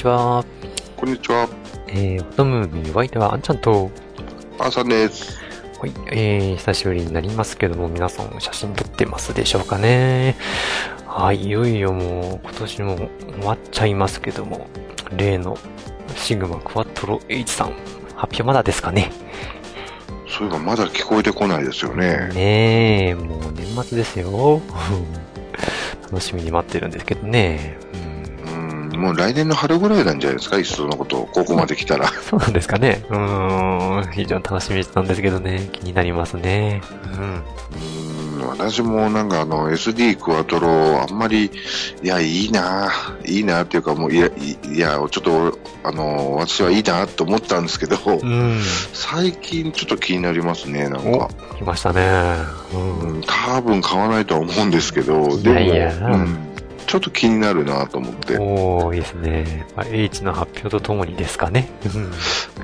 [0.00, 0.42] ちは。
[0.96, 1.46] こんにちは。
[1.88, 3.90] えー、トムービー、お相手はあんちゃんと、
[4.58, 5.38] 朝です。
[5.78, 5.92] はい。
[6.10, 10.36] えー、久しぶりになりますけども、皆さん写真撮ってますでしょうかね。
[11.06, 11.44] はい。
[11.44, 13.08] いよいよもう、今年も終
[13.42, 14.68] わっちゃいますけども、
[15.18, 15.58] 例の
[16.16, 17.74] シグマクワトロ H さん、
[18.16, 19.12] 発表まだですかね。
[20.26, 22.30] そういえばまだ聞こえてこないですよね。
[22.32, 24.62] ねえ、もう年末ですよ。
[26.04, 27.89] 楽しみに待ってるんですけどね。
[29.00, 32.06] もう来年の春ぐらいなんじゃないですか、いっそのこと、ここまで来たら。
[32.28, 33.02] そうなんですかね。
[33.08, 36.82] うーん、非常に楽しみなんですけどね、気になりますね。
[37.14, 37.42] うん。
[38.40, 41.50] うん、私もなんかあの、SD クワトロ、あんまり、
[42.02, 42.92] いや、いいな、
[43.24, 48.60] いいなっていうかもう、いや、いいや、ちょっと、あの、私はいいなと思ったんですけど、うん。
[48.92, 52.02] 最近ちょっと気になりますね、なんおか。、来ましたね。
[52.74, 52.76] う。
[52.76, 56.49] うんん、多分買わないとは思うんですけど、でも、いやいやうん、
[56.90, 58.36] ちょっと気になるなと思って。
[58.36, 59.64] おー、いいですね。
[59.76, 61.70] まあ H の発表とともにですかね。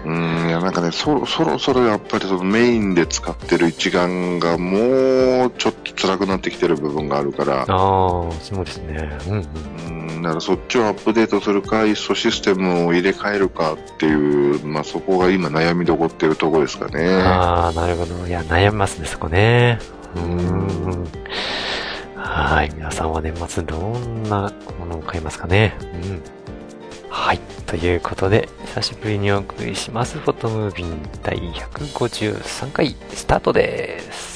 [0.04, 0.16] うん。
[0.42, 9.16] うん、いや、なんかね、そろそろそろやっぱりそのメインで使ってる一眼がもうちょっと辛くなってきてる部分があるから、ああ、そうですね。
[9.28, 10.08] うんうん。
[10.16, 17.08] うん、だからそっちをアップデートするか、いっそシステムを入れ替えるかっていう、まあそこが今悩みどこってるとこですかね。
[17.08, 18.26] ああ、なるほど。
[18.26, 19.78] いや、悩みますね、そこね。
[20.16, 21.06] うーん。
[22.16, 22.70] はい。
[22.74, 25.76] 皆さんは年末どんなものを買いますかね？
[25.80, 26.22] うん。
[27.10, 27.38] はい。
[27.66, 30.18] ということで、久しぶりにお送りします。
[30.18, 34.35] フォトムービー第153回スタートです。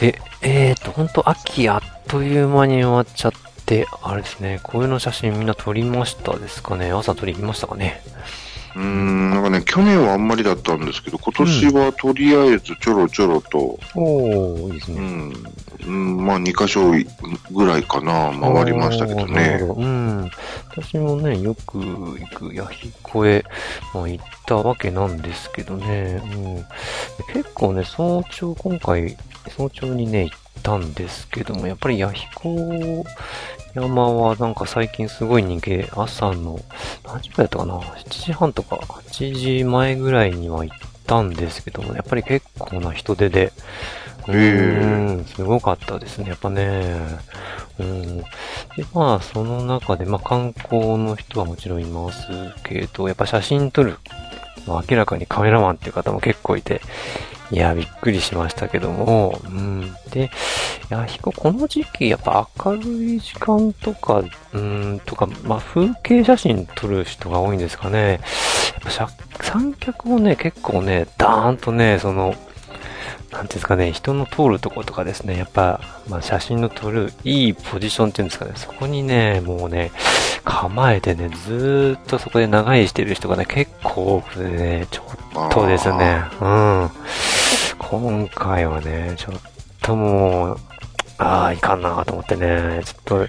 [0.00, 3.32] で、えーと、ほんと秋あっという間に終わっちゃっ
[3.66, 6.90] て、あれですね、こういうの写真みんな撮りましたですかね。
[6.90, 8.00] 朝撮りましたかね。
[8.76, 14.98] うん、なんかね、去年はあんまりだったんですけど、今年はとりあえずちょろちょろと、おー、いいですね。
[14.98, 15.32] うん、
[15.86, 16.92] うん、まあ2箇所
[17.52, 19.58] ぐらいかな、回りましたけどね。
[19.60, 20.30] ほどうん。
[20.70, 23.44] 私もね、よく行くヤヒコへ、
[23.92, 26.62] まあ、行ったわけなんですけどね、うん、で
[27.32, 29.16] 結構ね、早朝、今回、
[29.48, 33.04] 早朝にね、行ったんですけども、やっぱりヤヒコ
[33.74, 36.58] 山はなんか最近すごい人気で、朝の、
[37.12, 40.76] 何時くらいだったかな ?7 時半とか、8時前ぐらいには行っ
[41.06, 43.52] たんですけども、やっぱり結構な人出で、
[44.28, 47.00] うん、すごかったですね、やっぱね。
[47.78, 48.18] うん。
[48.18, 48.24] で、
[48.94, 52.28] まあ、その中で、まあ、観光の人はもちろんいます
[52.62, 53.98] けど、やっぱ写真撮る、
[54.66, 56.80] まあ、明らかにカメラマンっていう方も結構いて、
[57.52, 59.92] いや、びっくりしましたけども、うん。
[60.10, 60.28] で、い
[60.92, 64.22] や、ひこ、この時期、やっぱ明るい時間とか、
[64.52, 68.20] うん、とか、まあ、風景写真撮る人が多いんですかね。
[68.82, 69.10] やっぱ
[69.42, 72.36] 三脚もね、結構ね、ダーンとね、その、
[73.32, 79.92] なんていうんですかね、人の通るとことかですね、やっぱ、まあ、写真の撮るいいポジションっていうんですかね、そこにね、もうね、
[80.44, 85.02] 構えてね、ずーっとそこで長居してる人がね、結構多くてね、ちょ
[85.46, 86.90] っとですね、うん。
[87.80, 89.40] 今回はね、ちょっ
[89.82, 90.56] ともう、
[91.16, 93.28] ああ、いかんなと思ってね、ちょっと、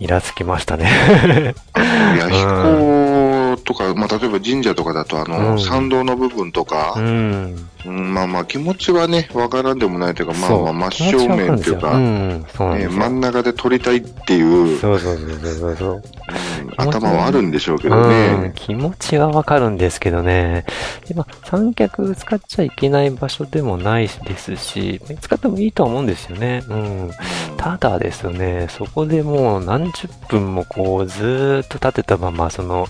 [0.00, 1.54] イラつきましたね。
[1.74, 7.68] ヤヒコとか、まあ、例えば神社とかだと、あの、うん参道の部分とかう、ん。
[7.86, 11.92] うん、まあまあ気持ちはね、わからんでもないというか、まあまあ真正面っていうか。
[11.92, 16.02] 真ん中で撮りたいっていう、そうそうそうそうそう。
[16.76, 20.64] 頭はあるんでしょうけどねうん、気持ちはわかるんですけどね。
[21.06, 26.62] でまあ、三脚使っちゃいけない場所でもないですし、使ってもいいとは思うんですよね。
[26.68, 27.10] うん。
[27.56, 32.86] ただですね、そこでもう何十分もこうずっと立てたまま、その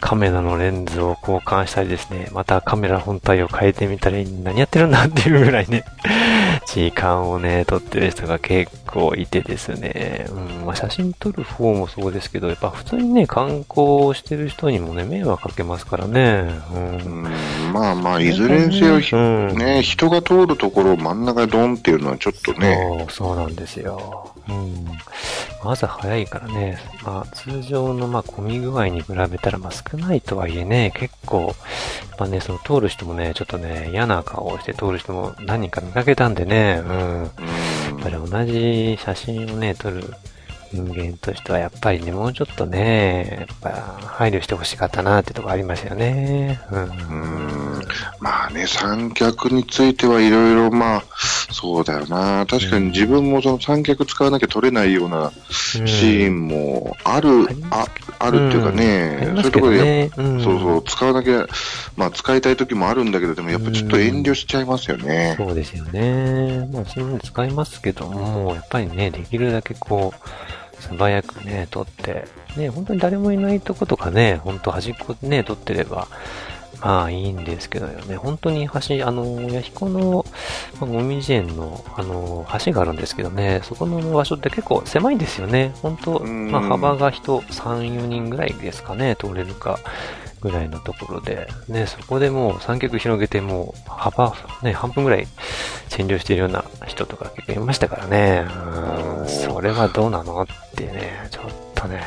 [0.00, 5.84] カメラのレンズを交換したりですね、またカメラ本体を変えてみたり、何やってるんだっていうぐらいね、
[6.66, 17.32] 時間をね、撮ってる人が結構いてですね、うん、まあ、写真撮る方もそうですけど、やっぱ普通にね、観光してる人にもね、迷惑かけますからね、うんうん
[17.72, 24.32] まあまあ、いずれにせよ、ひうんね、人が通るところを真ん中でドンっていうのはちょっとね、そう、そうなんですよ。
[24.48, 24.86] うん。
[25.64, 31.50] 朝早いからね、まあ通常のまあ混み具合に比べたらまあ少ないとはいえね、結構、や
[32.14, 37.22] っぱね、その通る人もね、ちょっとね、嫌な顔をして通る人も何人か見かけたんでね、うん。
[37.22, 40.02] やっぱり同じ写真をね、撮る
[40.72, 43.70] 人間としてはやっぱりね、もうちょっとね、やっぱ
[44.06, 46.60] 配慮してほしかったなってとこありますよね。
[46.70, 46.82] うん。
[46.82, 47.62] うん
[48.20, 51.04] まあね、三脚についてはいろいろまあ、
[51.52, 52.46] そうだよな。
[52.48, 57.86] 確かに自分もその三脚使わなきゃ撮れないようなシーンもある、あ
[58.18, 60.30] あるっていうかね、ますけそういうところで。
[60.30, 60.42] うん。
[60.42, 61.46] そうそう、使わなきゃ、
[61.96, 65.34] まあ使いたい時もあるんだけど、でもやっぱちょっと遠慮しちゃいますよね。
[65.36, 66.68] そうですよね。
[66.72, 72.24] まあ、その使いますけども、やっぱりね、できるだけこう、素早くね、撮って、
[72.56, 76.08] ね、本当に誰もいないとことかね、本当端っこね、撮ってれば、
[76.80, 80.26] まあいいんですけどよね、本当に橋、あの、弥彦の、
[80.80, 85.72] まあ、もみじ園の、あの、橋があるんですけどね、そこの場所って結構狭いんですよね。
[85.82, 89.78] 本当うんまあ幅が人3、4人ぐらいですかね、通れるか。
[90.42, 95.26] ぐらいのところで、ね、そこでもう三脚広げてもう幅、ね、半分ぐらい
[95.88, 98.46] 占領しているような人とか結構いましたからね。
[99.20, 101.44] うん、それはどうなのってね、ちょっ
[101.74, 102.02] とね、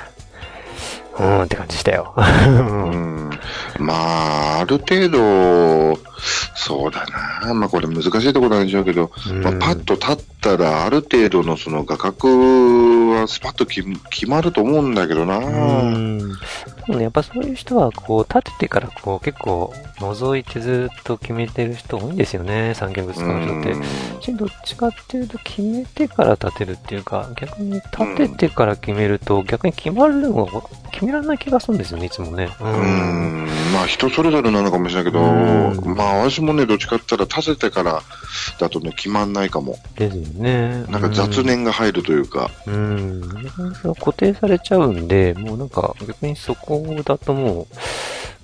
[1.18, 2.14] うーんって感じしたよ。
[2.18, 3.30] うん
[3.80, 5.98] まあ、ある程度、
[6.56, 7.06] そうだ
[7.44, 7.54] な。
[7.54, 9.12] まあこれ難しいところなんでしょうけど、
[9.44, 12.30] まあ、パッと立ったら、ある程度のその画角
[13.12, 15.38] はスパッと決決まると思うんだけどな。
[15.38, 15.42] う
[15.92, 16.18] ん。
[16.18, 16.34] で
[16.88, 23.76] もね、やっぱそういう人は、こう、立ててから、こう、結構、覗いてずっと決めてる人多いんですよね、三脚使う人って。
[24.22, 30.62] 私どっちかっていうと決めてから立てるっていうか、逆に立ててから決めると、逆に決まるのが
[30.96, 32.50] 決められない気がするんですよね、いつもね。
[32.62, 32.68] うう。
[32.68, 38.02] ん、まあ人それぞれなのかもしれないけど、うんまあ私もね、どっちかって言ったら立ててから
[38.60, 39.78] だとね、決まんないかも。
[39.98, 40.86] ですよね。
[40.88, 42.50] なんか雑念が入るというか。
[42.66, 43.22] うん。
[44.00, 47.68] 固定されちゃうんで、もうなんか逆にそこだとも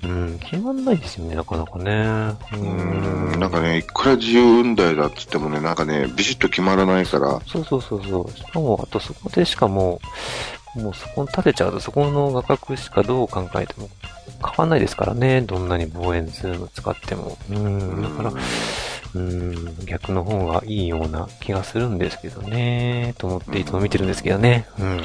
[0.04, 2.36] う、うん、決まんないですよね、なかなかね。
[2.54, 8.31] ううん、なんかね、いくら自由運動だっつってもね、なんかね、ビシッと決まらないから、そうそうそうそう。
[8.31, 10.01] しかも、あとそこでしかも、
[10.75, 13.89] もうそこに立てちゃうと、そこの画角しかどう考えても
[14.41, 15.41] 変わんないですからね。
[15.41, 17.38] どんなに望遠ズーム使っても。
[17.50, 18.01] うん。
[18.01, 18.33] だから、
[19.13, 23.13] うん、逆の方がいいような気がするんですけどね。
[23.18, 24.68] と思っていつも見てるんですけどね。
[24.79, 25.01] うん。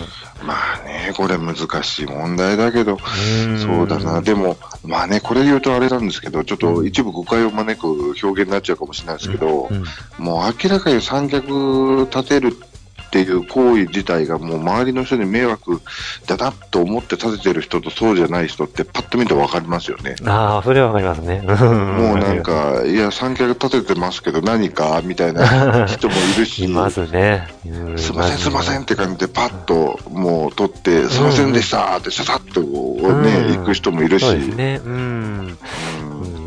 [0.46, 2.98] まあね、これ難しい問題だけど、
[3.46, 4.22] うんそうだな。
[4.22, 7.86] でも、まあね、これ言うとあれなんですけど、ちょっと一部誤解を招く
[8.22, 9.84] 表現になっちゃうかもしれないですけど、うん。
[10.24, 12.75] もう明らかに三脚立てるって
[13.20, 15.80] いう行為自体がもう周りの人に迷惑
[16.26, 20.16] だなと思って立ててる人とそうじゃない人ってパッと見てわかりますよね。
[20.24, 21.42] ああ、それはわかりますね。
[21.42, 27.48] ももうなん、か、いや、三脚立ててますけど何かみたいな 人もいるし、いますね。
[27.66, 34.80] うんすいません、すいませんって感じでパッともう取って、すいませんでしたってささっとね、うん行く人もいるし、そうですね。
[34.84, 34.92] うん。
[34.92, 35.58] うん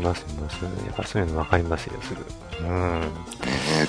[0.00, 0.02] ん、
[0.58, 0.86] います、います。
[0.86, 2.24] やっぱそういうのわかりますよ、すぐ。
[2.60, 3.00] うん。
[3.00, 3.06] ね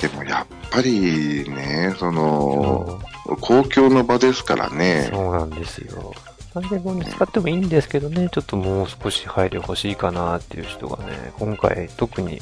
[0.01, 6.13] でもやっぱりね、その、そ公共の場ですからうね、そうなんですよ。
[6.53, 12.41] 300に使ってもいいんですけどね、ちょっともう少し配慮欲しいかなっていう人がね、今回特に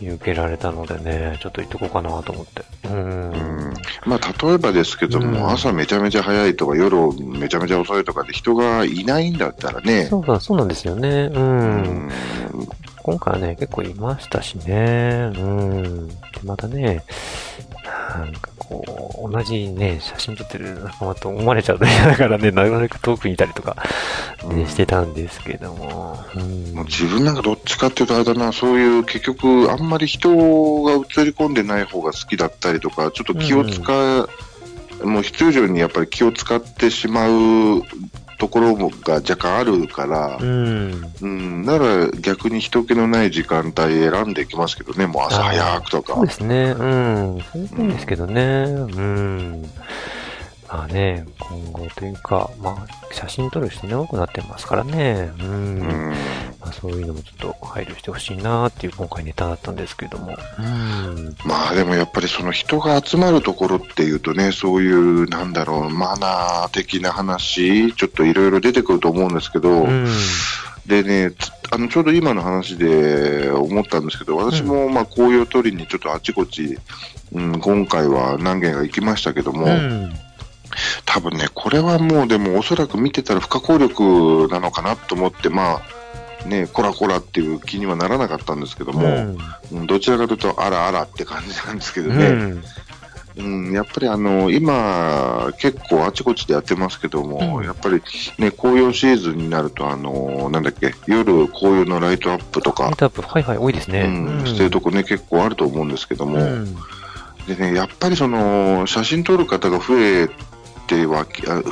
[0.00, 2.64] 見受けられたのでね、ちょっと言っとこうかなと思って。
[2.88, 2.92] う。
[2.92, 3.72] うんん
[4.06, 11.30] まあ、例えばですけども、うん朝めちゃめちゃ早いとか、夜めちゃめちゃ遅いとかで人がいないんだったらね、そうか、そうなんですよね。
[11.32, 11.38] う。
[11.38, 11.52] うん
[12.08, 12.10] ん
[13.02, 15.32] 今回はね、結構いましたしね。
[15.36, 16.08] うん。
[16.08, 17.02] で、またね、
[17.84, 23.76] なんかこう、同じね、写真撮ってる仲間と思われちゃうと嫌だからね、 なるべく遠くにいたりとか、
[24.48, 26.18] ねうんしてたんですけども。
[26.36, 30.30] うんもう自分なんかどっちかっていうとあれだな、そういう結局あんまり人
[30.82, 33.82] が映り込んでない方が好きだったりとか、ちょっと気を使
[34.20, 34.28] う、
[35.04, 37.82] もう必要以上にやっぱり気を使ってしまう
[38.42, 41.12] ところが若干あるからう、ん。
[41.22, 46.26] うん、なら逆に人気のない時間帯選んでいきますけどね、もう朝早くとかそう。
[46.26, 46.74] ですね。
[46.76, 47.38] うん。
[47.52, 48.64] それでいいんですけどね。
[48.66, 49.70] うん。
[50.68, 55.30] まあね、今後というか、まあ、写真撮る人ね、多くなってますからね。
[55.38, 55.46] うん。
[55.46, 55.52] う
[56.10, 56.14] ん。
[56.62, 60.36] まあ、そういうのもちょっと配慮してほしいなっていう今回ネタだったんですけども。
[60.58, 61.36] うん。
[61.44, 70.06] まあでもやっぱりその人が集まるところっていうとね、そういう、なんだろう、マナー的な話、ちょっといろいろ出てくると思うんですけど、うん。
[70.86, 76.78] でね、つあのちょうど今の話で思ったんですけど、私もまあ紅葉取りにちょっとあちこち、
[77.32, 80.12] うん、今回は何軒か行きましたけども、うん。
[81.04, 85.82] 多分ね、これはもうでもおそらく見てたら不可抗力なのかなと思って、まあ、
[86.46, 89.38] ね、こらこらっていう気にはならなかったんですけども、うん
[89.72, 92.62] うんどちらかというと、あらあらって感じなんですけどうね、ん。
[93.36, 98.02] うん、やっぱりあの、今、結構あちこちでやってますけども、うんやっぱり
[98.38, 104.02] ね、紅葉シーズンになると、あの、なんだっけ、夜紅葉のライトアップとかライ、トアップ、はいはい、多いですね。
[104.02, 106.76] うん、してるとこね、結構あると思うんですけども、うん。
[107.46, 110.28] でね、やっぱりその、写真撮る方が増え
[110.86, 111.26] ては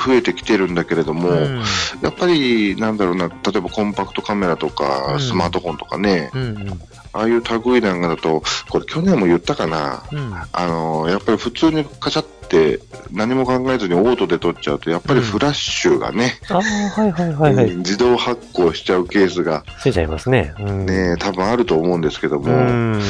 [0.06, 1.62] 増えてきてるんだけれども、うん
[2.02, 6.80] やっぱり、なんだろうな、例えばコンパクトカメラとか、うんスマートフォンとかね、うん。
[7.12, 10.32] ああいう類なんかだと、これ去年も言ったかな、うん。
[10.52, 12.80] あのやっぱり普通にカチャって
[13.12, 17.64] 何も考えずにオートで撮っちゃうと、やっぱりフラッシュがね、ああ、はいはいはいはい。
[17.66, 20.54] うん自動発光しちゃうケースがついちゃいますね。
[20.58, 20.86] うん。
[20.86, 23.00] ね、多分あると思うんですけども、うん。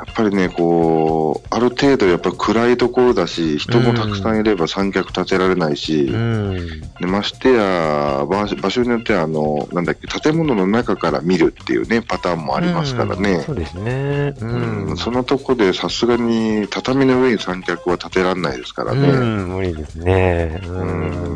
[0.00, 6.80] やっぱりね、こう、ある程度やっぱり暗いところだし、人もたくさんいれば三脚立てられないし、うん。
[7.00, 13.46] でましてや場、場所によっては、あの、なんだっけ、建物の中から見るっていうね、パターンもありますからうんね。
[13.46, 14.34] そうですね。
[14.40, 19.08] ううんん、そのとこでさすがに畳の上に三脚は立てられないですからね。
[19.08, 20.60] うん、無理ですね。
[20.64, 20.84] うう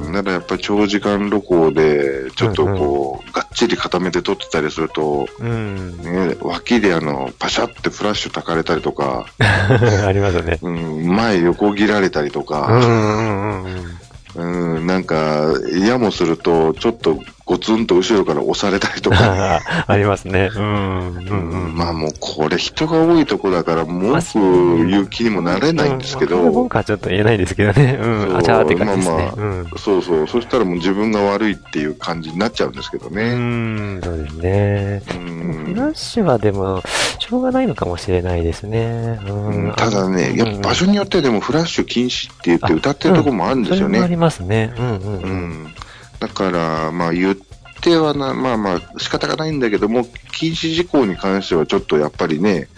[0.06, 0.12] ん、ん。
[0.12, 5.96] ならやっぱり長時間露光で、ちょっとこう、がっちり固めて撮ってたりすると、うん。
[5.98, 10.58] ね、脇であの、パシャってフラッシュ焚かれたりとか、 ありますね。
[10.62, 15.52] うん、前横切られたりとうんか、うんうんうん、なんか、
[15.86, 19.16] やもすると、ちょっとゴツンと後ろから押されたりとうん。
[19.16, 20.50] か、 ありますね。
[20.54, 20.64] うん。
[20.64, 21.76] うんうんうん。
[21.76, 26.52] まあもうこれ人が多いとこだから文句言う気にもなれないんですけど、うん。
[26.52, 27.98] 文句はちょっと言えないですけどね。
[28.00, 28.36] うん。
[28.36, 29.32] あちゃーって感じですね。
[29.36, 29.66] まうん。
[29.76, 33.34] そうそう、そしたらもう自分が悪いっていう感じになっちゃうんですけどうね。
[33.34, 35.02] ん、そうですね。
[35.14, 36.82] うんフラッシュはでも、
[37.18, 39.18] しょうがないのかもしれないですね。
[39.26, 39.32] う
[39.68, 39.72] ん。
[39.76, 44.00] ただね、やっぱ場所によってでもフラッシュ禁止って言って歌ってるところもあるんですよね。
[44.00, 44.72] ありますね。
[44.78, 45.74] うんうんううん。
[46.20, 47.36] だから、まあ言っ
[47.80, 52.68] てはな、まあまあ仕方がないんだけども、禁止事項に関してはちょっとやっぱりね、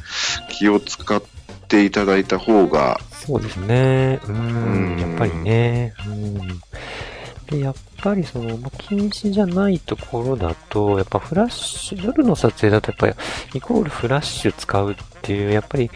[0.50, 1.22] 気を使っ
[1.68, 4.20] ていただいた方が、そうですね。
[4.28, 4.96] ううん。
[5.00, 5.94] やっぱりね。
[6.06, 6.36] うん。
[7.46, 13.14] で、やっぱりその、ま禁止じゃないところだと、やっぱフラッシュ、夜の撮影だとやっぱり、
[13.54, 15.90] イコールフラッシュ使うっていう、やっぱり、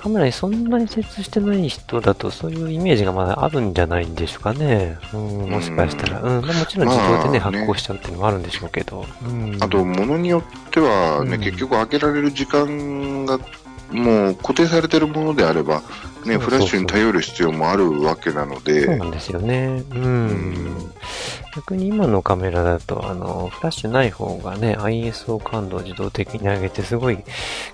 [0.00, 4.96] カメラにそんなに接してない人だと、そういうイメージがまだあるんじゃないんでしょうかね。
[5.12, 6.22] うん、もしかしたら。
[6.22, 9.04] うん、まあもちろん自動でね、まあね発光しちゃうっていうのもあるんでしょうけど。
[9.22, 9.58] うん。
[9.60, 13.38] あと、ものによってはね、うん結局開けられる時間が
[13.90, 15.82] もう固定されてるものであれば、
[16.24, 19.84] ね、フラッシュに頼る必要もあるわけなのそうで、なんですよね。
[19.90, 20.02] うん。
[20.02, 20.90] うん
[21.54, 27.18] 逆に今のカメラだと、あの、フラッシュない方がね、ISO 感度を自動的に上げて、すごい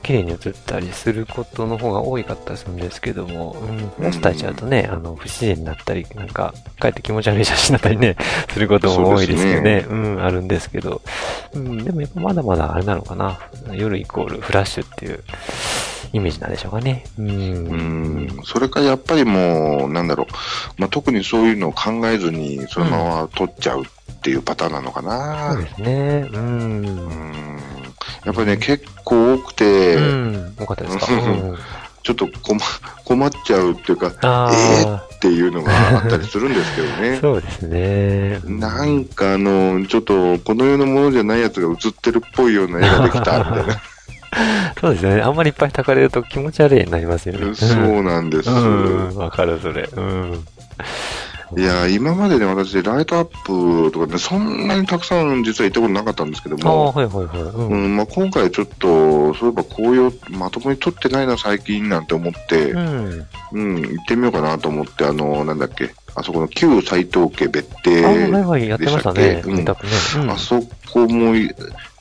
[0.02, 8.16] 綺麗に映ったりすることの方が多かったりするんですけども、うん、フラッシュ焚いちゃうとね、あの、不自然になったり、なんか、かえって気持ち悪い写真だったりね、
[8.50, 11.02] することも多いですけどね、そううん、あるんですけど、
[11.52, 13.38] うん、でもやっぱまだまだあれなのかな、
[13.72, 15.22] 夜イコールフラッシュっていう
[16.12, 17.04] イメージなんでしょうかね。
[17.18, 17.28] うん。
[17.28, 20.26] うん、それからやっぱりもう、なんだろう、
[20.80, 23.86] まあ、特にそういうのを考えずに、そのまま撮っちゃうっ
[24.22, 25.56] ていうパターンなのかそうな。
[25.56, 26.28] ですね。
[26.32, 26.40] うん。
[26.40, 27.58] うん
[28.24, 30.54] やっぱりね、結構多くて、うん。
[30.58, 31.06] 多かったですか？
[31.14, 31.56] うん。
[32.02, 32.58] ちょっと困
[33.04, 37.18] 困っちゃうっていうか、あえあ、っていうのがあったりするんですけどね。
[37.22, 38.40] そうですね。
[38.44, 43.80] なんかあの、ちょっとこの世のものじゃないやつが映ってるっぽいような絵ができたみたいな。
[44.80, 45.22] そうですね。
[45.22, 47.54] あんまりいっぱい炊かれると気持ち悪いになりますよね。
[47.54, 48.50] そうなんです。
[48.50, 49.16] うん。
[49.16, 49.88] わかる、それ。
[49.96, 50.44] うん。
[51.56, 57.40] いや、今までね、私、ライトアップとかね、そんなにたくさん実は行ったことなかったんですけどああ、も、はいはいはい。
[57.42, 57.60] う。
[57.68, 63.26] うんんまあ、今回ちょっと、そういえば紅葉まともに撮ってないな、最近なんて思って、うん。
[63.52, 69.42] うん、行ってみようかなと思って、あの、なんだっけ、あそこの旧斎藤家別邸、ああ、はいはい、やってましたね。
[69.42, 69.50] でしたっけ？
[69.50, 69.92] うんネタップね。
[70.16, 70.60] うんあそ
[70.92, 71.48] こもい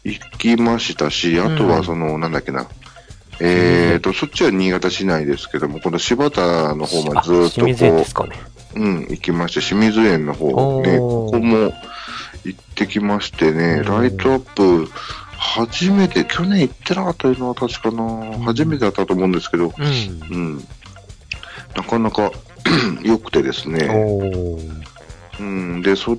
[0.05, 2.67] 行きましたし、あとはその、なんだっけな、
[3.39, 8.35] えーと、そっちは新潟市内ですけども、この柴田の方まあ、でずっとこですかね。
[8.75, 11.73] う、うん、行きまして、清水園の方ね、ここも
[12.45, 13.83] 行ってきましてね、うん。
[13.85, 14.87] ライトアップ、
[15.37, 20.37] 初めて、去年行ってなかったのは確かな、初めてだったと思うんですけど、うん。
[20.37, 20.67] うん、
[21.75, 22.31] なかなか
[23.03, 23.87] 良くてですね。
[25.39, 26.17] うん、で、そっ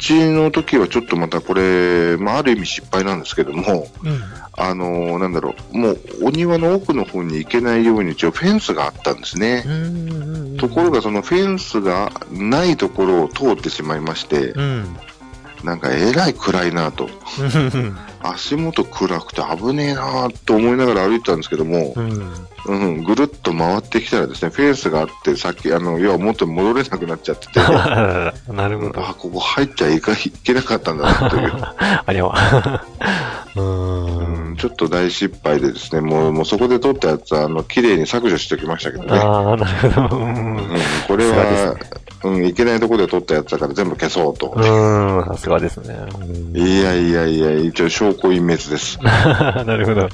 [0.00, 4.20] ちの時はちょっとまたこれ、まあ、ある意味失敗なんですけども、うん。
[4.56, 9.62] あのーなんだろう、もうお庭の奥の方に行けないように一応フェンスがあったんですね。
[9.66, 10.56] うん。
[10.56, 14.96] ところがそのフェンスがないところを通ってしまいまして、うん。
[15.64, 17.06] なんかえらい暗いなと。
[17.06, 17.96] うん。
[18.22, 22.46] 足元暗くて危ねえなと思いながら歩いてたんですけども、うん。
[22.66, 29.00] うん、ぐるっと回ってきたらですね、フェンスがあって、さっき、あの、要は元に戻れなくなっちゃってて、あ、 なるほど。
[29.18, 31.52] ここ入っちゃいかいけなかったんだなという。
[32.04, 32.84] ありゃわ。
[33.56, 33.60] う。
[33.60, 39.18] うんんちょっと大失敗でですね、もう、もうそこで撮ったやつは、あの、綺麗に削除しておきましたけどね。
[39.18, 40.16] ああ、なるほど。
[40.18, 40.68] うんうん、
[41.06, 41.76] これは、
[42.22, 44.52] うん、いけないところで撮ったやつだから全部消そうと。
[44.54, 45.96] うん、さすがですね。
[46.20, 48.98] うんいやいやいや、一応証拠隠滅です。
[49.02, 50.08] なるほど。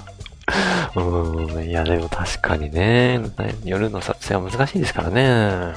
[0.94, 3.20] うん、いや、でも確かにね、
[3.64, 5.74] 夜の撮影は難しいですからね。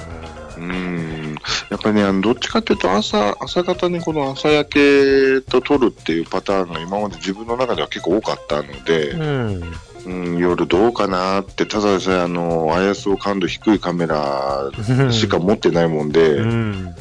[0.56, 1.34] うん。
[1.70, 9.72] やっぱりね、あの、どっちかっていうと朝、朝方にこの朝焼けと撮るっていうパターンが今まで自分の中では結構多かったので、うん。
[10.06, 14.70] うん、夜どうかなって、ただでさえあの、ISO 感度低いカメラ
[15.10, 16.94] しか持ってないもんで、うん。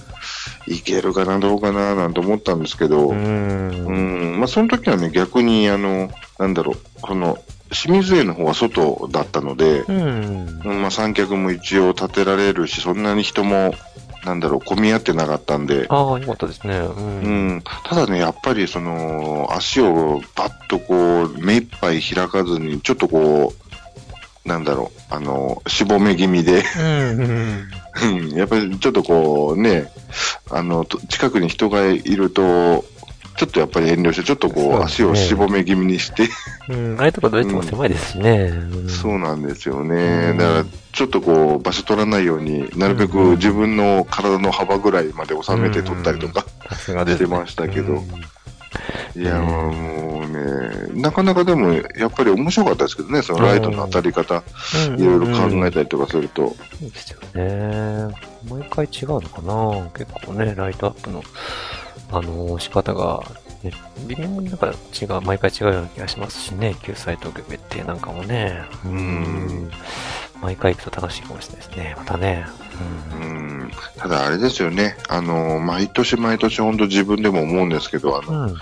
[0.68, 3.12] いけるかな、どうかな、なんて思ったんですけど、う。
[3.12, 7.38] うんん、まあ、その時はね、逆に、あの、なんだろう、この、
[7.72, 10.62] 清水園の方は外だったので、うん。
[10.66, 13.74] うんまあ、三脚も一応立てられるし、そんなに人も、
[14.26, 16.78] なんだろう、混み合ってなかったんで、ああ、よかったですね。
[16.78, 17.00] う。
[17.00, 23.54] うんん、ただね、やっぱりその、足をバッとこう、目いっぱい開かずに、ちょっとこ
[24.46, 27.20] う、なんだろう、あの、しぼめ気味で、うん。
[27.22, 29.92] うんやっぱりちょっとこうね、
[30.50, 32.86] あの、と近くに人がいると、
[33.40, 36.28] ちょっとやっぱり遠慮して、ちょっとこう、足をしぼめ気味にして、
[36.68, 37.00] うん。
[37.00, 38.32] ああいうとこどうやっても狭いですしね。
[38.52, 40.34] うんそうなんですようね。
[40.34, 46.46] んだから、ちょっとこう、場所取らないようになるべくうん自分の体の幅ぐらいまで収めて撮ったりとか。
[46.76, 48.02] してましたけどうん。
[49.16, 54.44] いや、もうね、なかなかでも、やっぱり面白かったですけどね、そのライトの当たり方、
[54.98, 56.56] いろいろ考えたりとかすると。
[56.80, 58.14] そうですよね。
[58.50, 61.24] 毎回違うのかな結構ね、ライトアップの、
[62.12, 63.24] あのー仕方が、
[63.64, 63.74] ね、
[64.08, 68.62] 微妙になんか違う、毎回違うような気がしますしね、救済と決定なんかもね。
[68.86, 69.72] うん。
[70.42, 71.96] 毎回行くと楽しいかもしれないですね。
[71.98, 72.46] またね。
[73.12, 73.58] ううん。
[73.64, 78.56] んただあれですよね、あの、毎年毎年本当自分でも思うんですけど、あの、うん。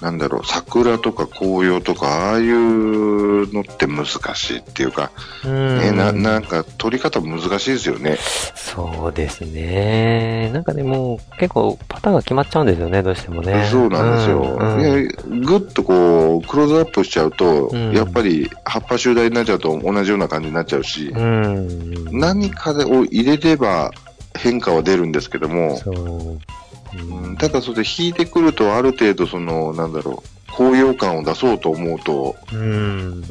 [0.00, 5.10] なんだろう、桜とか紅葉とか、ああいうのって難しいっていうか、
[5.44, 8.16] うんね、な、なんか撮り方難しいですよね。
[8.54, 10.50] そうですね。
[10.54, 13.68] なんかでも、結構パターンが決まっちゃうんですよね、どうしてもね。
[13.70, 14.40] そうなんですよ。
[14.42, 15.10] うんうんいや
[15.46, 22.18] ぐっとこう、クローズアップしちゃうと、うんやっぱり葉っぱ集大になっちゃうと同じような感じになっちゃうし、うん。
[22.18, 23.90] 何かを入れれば
[24.36, 26.38] 変化は出るんですけども、そ
[27.38, 32.60] ただそれで引いてくるとある程度その、なんだろう、高揚感を出そうと思うと、うん。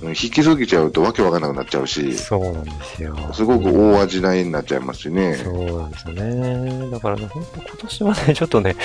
[0.02, 3.16] うん引きすぎちゃうとわけわかんなくなっちゃうし、そうなんですよ。
[3.34, 5.36] すごく大味な絵になっちゃいますしね。
[5.36, 6.92] そうなんですよね。
[6.92, 8.76] だからね、本当今年はね、ちょっとね、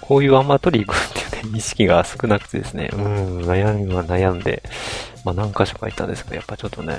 [0.00, 4.62] こういうあんま撮り行くっていうね、意識が少なくてですね、うん、悩みは悩んで、
[5.24, 6.96] まあ何箇所か行ったんですけど、やっぱちょっとね、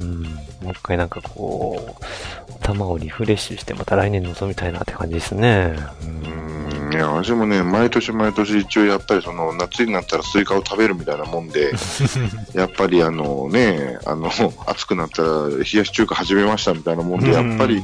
[0.00, 0.30] うん、も
[0.68, 5.76] う一回なんかこう、頭をリフレッシュして、また来年臨みたいなって感じですね。
[6.02, 6.86] うん。
[6.86, 11.72] うん、いや、私もね、毎年毎年一応やっぱりその、夏になったらスイカを食べるみたいなもんで、
[12.52, 14.30] やっぱりあのね、あの、
[14.66, 17.82] 暑くなったら冷やし中華始めましたみたいなもんで、やっぱり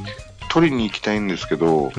[0.53, 1.91] 取りに行きたいんですけど、うん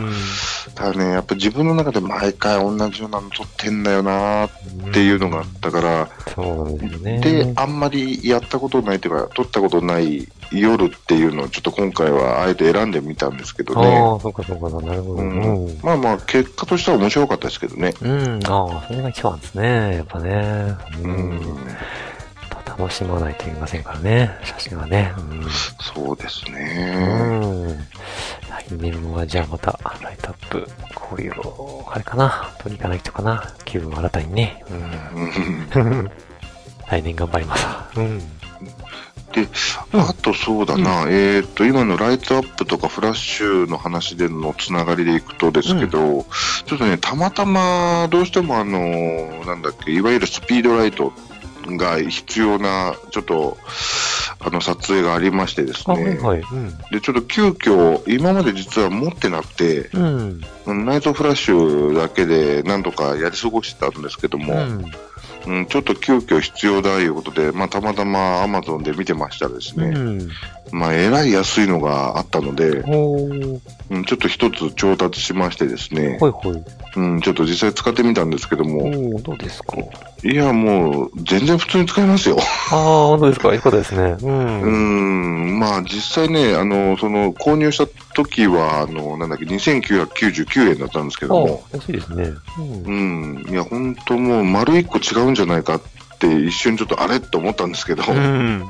[0.77, 4.51] ただね、やっぱ自分の中で毎回同じようなの撮ってんだよなっ
[4.93, 7.21] ていうのがあったから、そうなんですよね。
[7.21, 13.87] で、あんまりやったことないというか、撮ったことない夜っていうのをちょっと今回はあえて選んでみたんですけどね。
[13.87, 15.23] ああ、そうかそうか、なるほど。
[15.23, 15.79] ううんん。
[15.83, 17.93] まあまあ、結果としては面白かったですけどね。
[18.01, 19.97] うん、ああ、それが一番ですね。
[19.97, 20.77] やっぱね。
[21.03, 21.41] ううん
[22.77, 24.31] 楽しまないといけませんからね。
[24.43, 25.15] 写真はね。
[25.17, 25.45] うん
[25.95, 27.79] そうですね。
[28.49, 32.51] 来年はじゃあまた、ライトアップ、こういうの、あれかな。
[32.59, 33.55] 取りに行かないとかな。
[33.65, 34.65] 気分新たにね。
[35.75, 36.11] うん。
[36.89, 37.67] 来年頑張ります。
[37.97, 38.19] うん。
[38.19, 39.49] で、
[39.93, 46.25] あとそうだな、えっ、と、今のライトアップとかフラッシュの話でのつながりでいくとですけど、
[46.67, 51.13] ちょっとね、たまたまどうしてもあの、なんだっけ、いわゆるスピードライト
[51.67, 53.57] が必要な、ちょっと、
[54.41, 56.05] あの、撮影がありましてですあ、ね。
[56.05, 56.41] はいはい。
[56.41, 56.79] うん。
[56.91, 60.41] で、ちょっと急遽、今まで実は持ってなくて、うん。
[60.87, 64.93] ナイトフラッシュだけで何とかやり過ごしてたんですけども、うん。
[65.47, 70.31] うん、ちょっと急遽必要だいうことで、まあ、たまたまアマゾンで見てましたらですね、うん。
[70.73, 72.69] まあ、えらい安いのがあったので。
[73.91, 76.65] うん、ちょっと一つ調達しましてですね、ほいほい。
[76.97, 79.77] うん、ちょっと実際使ってみたんですけどおも、ー、どうですか？
[80.23, 82.37] いや、もう、全然普通に使えますよ。
[82.71, 82.79] ああ、
[83.09, 83.53] 本当ですか？
[83.53, 84.17] いいことですね。
[84.23, 84.27] う。
[84.27, 84.31] う
[84.69, 92.33] んん、まあ、実際ね、あの、その、購入した時は、あの、なんだっけ、2999円だったんですけども、安いですね。
[92.59, 93.45] うんう。
[93.45, 95.83] ん、いや、本当もう、丸一個違うんじゃないかっ
[96.19, 98.65] て、一瞬ちょっとあれって思ったんですけど、うん。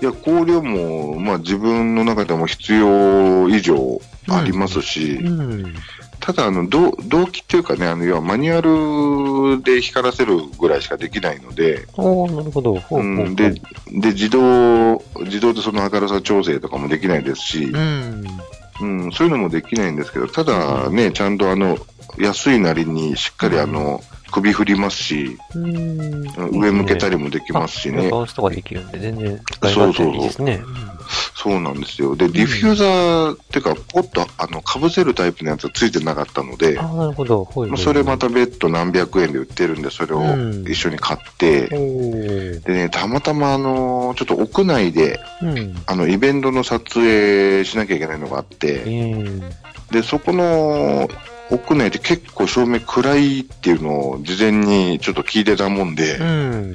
[0.00, 5.74] いや、香料も、まあ、自分の中でも必要以上ありますし、うん。
[6.20, 11.86] ただ、あの、動動機っていうかね、あの、要はマニュアルで光らせるぐらいしかできないので、なる
[12.50, 12.74] ほど。
[12.76, 13.60] ほうんで、で、
[14.12, 18.26] 自動、自動でその明るさ調整とかもできないですし、うん。
[18.80, 21.76] うん、そういうのもできないんですけど、ただね、ちゃんとあの、
[22.18, 24.00] 安いなりにしっかりあの、
[24.32, 26.58] 首振りますし、うん。
[26.58, 28.10] 上向けたりりもできますしね。
[28.10, 30.62] バウンスとかできるんで、全然使い勝手いいですね。
[31.36, 32.16] そうなんですよ。
[32.16, 37.48] で、ディフューザーっていうか、ポッと、あの、被せるタイプのやつはついてなかったので、ああ、なるほど。
[37.76, 41.66] それまた別途何百円で売ってるんで、それをうん一緒に買って。
[41.68, 45.74] でね、たまたまあの、ちょっと屋内で、うん。
[45.86, 49.40] あの、イベントの撮影しなきゃいけないのがあって、うん。
[49.90, 51.08] で、そこの、
[51.52, 56.74] 屋内で結構照明暗いっていうのを事前にちょっと聞いてたもんで、うん。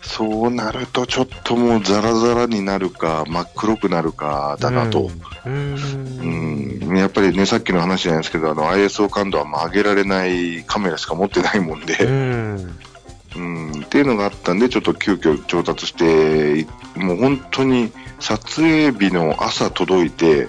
[0.00, 5.10] そうなるとちょっともうザラザラになるか、真っ黒くなるかだなと。
[5.44, 6.80] うん。
[6.88, 12.78] うん、やっぱりね、さっきの話じゃないですけど、あの、ISO 感度はまあ上げられないカメラしか持ってないもんうで、ん。
[13.36, 16.66] うん、っていうのがあったんで、ちょっと急遽調達して、
[16.96, 20.48] もう本当に撮影日の朝届いて。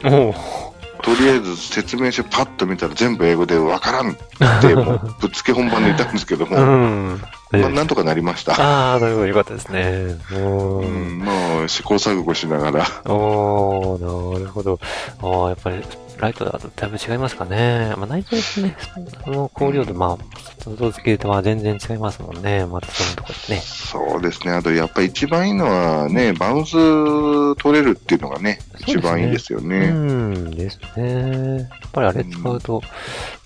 [1.09, 4.15] とりあえず説明書パッと見たら全部英語でわからんっ
[4.61, 7.21] て、もうぶっつけ本番で言ったんですけども、うん。
[7.51, 8.53] まあ、なんとかなりました。
[8.53, 9.25] ああ、なるほど。
[9.25, 10.19] よかったですね。
[10.31, 10.35] う。
[10.35, 14.79] うんん、まあ、試行錯誤しながら、おー、なるほど。
[15.23, 15.83] ああ、やっぱり、
[16.19, 17.93] ライトだとだいぶ違いますかね。
[17.97, 18.75] まあ、内臓ですね。
[19.23, 22.65] その光量で、まあ、外付けとは全然違いますもんね。
[22.65, 23.61] またそのところでね。
[23.61, 24.51] そうですね。
[24.53, 29.89] あと、やっぱり一番いいのはね、バウンス取れるっていうのがね、一番いいですようね。
[29.91, 31.57] ん、ですね。
[31.59, 32.81] やっぱりあれ使うと、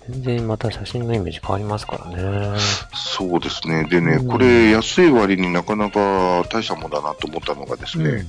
[0.08, 2.58] 全然また写真のイメージ変わりますからね。
[2.94, 3.84] そうですね。
[3.84, 8.26] でね、うんこれ安い割になかなか大したもんだなと思ったのがですね、うん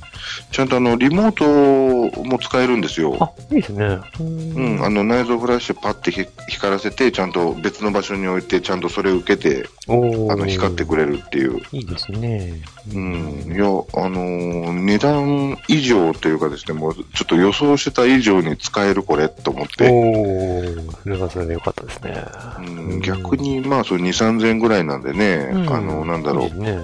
[0.51, 3.17] ちゃんとあの、リモートも使えるんですよ。
[3.19, 3.99] あ、いいですね。
[4.19, 9.91] ううん、あの内蔵フラッシュパッてひ光らせて、ちゃんと別の場所に置いて、ちゃんとそれを受けて、あ
[10.35, 11.61] の、光ってくれるっていう。
[11.71, 12.61] いいですね。
[12.93, 22.23] うん、いや、あのー値段以上というかですね、もうちょっと予想してた以上に使えるこれと思って、おー、それはそれでよかったですね。
[22.59, 26.79] うん、逆にまあ、そう2、3000円ぐらいなんでね、うんあの、なんだろ、いうね。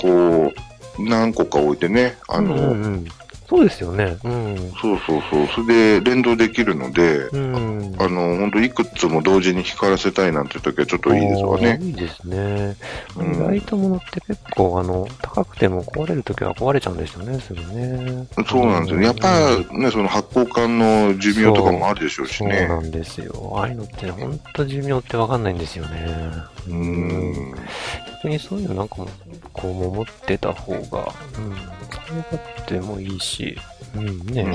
[0.00, 0.52] こ
[0.98, 3.06] う、何個か置いてね、あの、うんうんうん
[3.48, 4.18] そうですよね。
[4.24, 4.56] うん。
[4.80, 7.96] そうそうそう、それで連動できるので、うん。
[7.98, 12.76] あの、本当いくつも同時に光らせたいなんて時はちょっといいですわねいいですね。
[13.16, 18.26] うんライトものって結構、あの、高くても壊れるときは壊れちゃうんですよね、すぐね。
[18.46, 19.06] そうなんですよね。
[19.06, 19.28] やっぱ
[19.72, 22.80] りね、その発光管の寿命とかもあるでしょうしねそうな。
[22.80, 23.52] んですよ。
[23.56, 26.06] ああいうのって、ほんと寿命ってわかんないんですよね。
[26.68, 27.54] うん。
[28.22, 29.08] 逆にそういうのなんかも、
[29.52, 33.56] こう、持ってた方が、うん、使い勝手もいいし、
[33.94, 34.52] うんね、うん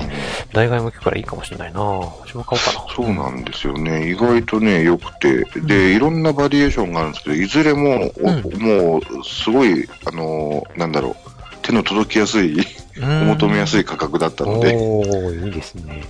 [0.52, 2.94] 代替も効くからいいかもしれないな私も買おうかな。
[2.94, 4.12] そうなんですよね。
[4.12, 5.46] 意外とね、良くて。
[5.62, 11.16] で、いろんなバリエーションがあるんですけど、いずれも、おうんもう、すごい、あのーなんだろう、
[11.62, 12.58] 手の届きやすい、
[13.02, 16.04] おうん求めやすい価格だったので、おー、いいですね。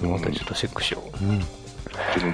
[0.00, 1.24] またちょっとチェックしよう。
[1.24, 1.44] うん。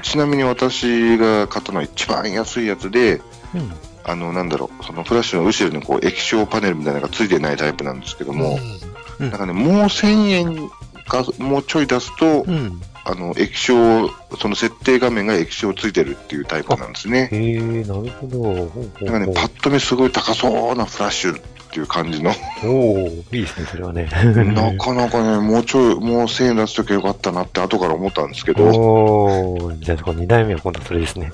[0.02, 3.20] ちなみに私が買ったのは一番安いやつで、
[3.54, 3.72] うん。
[4.04, 8.58] あの、なんだろう、そのフラッシュの後ろにこう液晶パネルみたいなのがついてないタイプなんですけども、
[9.20, 10.70] うんなんかね、もう1000円
[11.06, 12.80] か、もうちょい出すと、うん。
[13.04, 14.08] あの、液晶、
[14.38, 17.28] その設定画面が液晶ついてるっていうタイプなんですね。
[17.32, 18.42] へえ、なるほど。
[18.42, 22.32] ほうほうほうなんかね、パッと見すごい高そうなフラッシュっていう感じの、
[22.64, 24.08] おおいいですね、それはね。
[24.54, 31.30] なかなかね、もうちょい、もう1000円出すときゃよかったなって後から思ったんですけど、おおじゃあ、この2代目は今度それですね。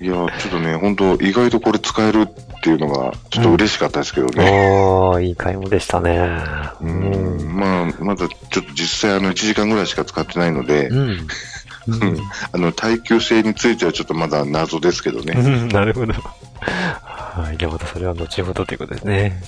[0.00, 4.70] いや、ちょっとね、本当意外とこれ使えるっていうのが、ちょっと嬉しかったですけどね。
[4.70, 6.18] おおいい買い物でしたね。
[6.80, 6.88] う。
[6.88, 11.26] ん、まあ、まだちょっと実際あの1時間ぐらいしか使ってないので、うん。
[11.86, 12.18] う ん
[12.52, 15.34] あの耐久性についてはちょっとまだ謎ですけどね。
[15.36, 16.14] うんなるほど。
[16.64, 17.58] はい。
[17.58, 19.40] じゃあまたそれは後ほどということですね。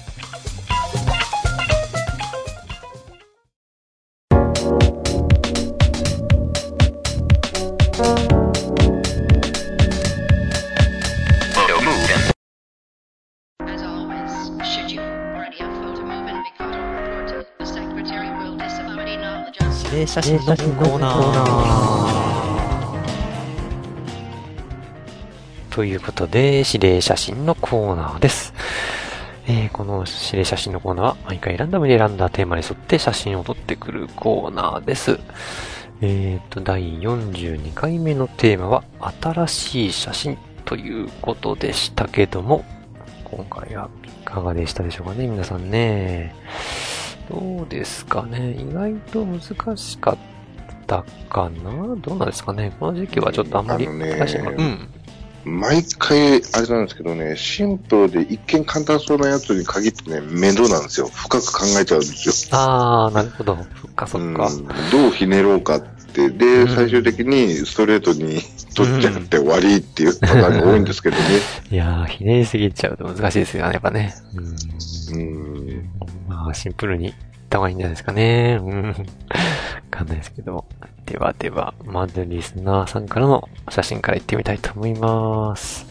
[20.07, 22.16] 写真のコーナー。
[25.77, 28.55] ということで、指令写真のコーナーです。
[29.47, 35.21] えー、この指令写真のコーナーは毎回ランダムに選んだテーマに沿って写真を撮ってくるコーナーです。
[36.01, 38.85] えーと、第42回目のテーマは、
[39.23, 42.65] 新しい写真ということでしたけども、
[43.25, 46.35] 今回はいかがでしたでしょうかね、皆さんね。
[47.29, 48.53] どうですかね。
[48.53, 50.17] 意外と難しかっ
[50.87, 52.75] たかなどうなんですかね。
[52.81, 54.89] この時期はちょっとあんまりあのね新しいものうん。
[55.47, 61.07] 毎回、あれなんですけどね、シンプルで一見簡単そうなやつに限ってね、面倒なんですよ。
[61.07, 62.59] 深く考えちゃうんですよ。
[62.59, 63.57] あー、なるほど。
[63.81, 64.49] そっかそっか。
[64.49, 65.81] うんどうひねろうかっ
[66.13, 68.41] て、で、うん最終的にストレートに
[68.75, 71.23] 取っちゃって終わりっていうパターンが多いんですけどね。
[71.71, 74.15] いやー、ひねりすぎちゃうと難しいですよね、やっぱね。
[75.13, 75.21] うん。
[75.21, 75.91] うん。
[76.27, 77.15] まあ、シンプルに言っ
[77.49, 78.59] た方がいいんじゃないですかね。
[78.61, 78.83] うん。
[78.89, 78.95] わ
[79.93, 80.65] かんないですけど。
[81.07, 85.87] ではでは、まずリスナーさんからの写真から行ってみたいと思います。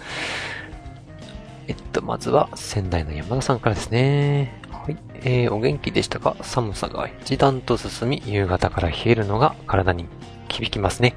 [1.67, 4.61] えっと、まずは、仙台の山田さんからですね。
[4.71, 4.97] はい。
[5.23, 6.35] えー、お元気でしたか？
[6.41, 10.05] 寒さが一段と進み、夕方から冷えるのが体に
[10.49, 11.15] 響きますね。